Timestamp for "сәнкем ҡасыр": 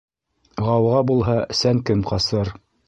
1.63-2.57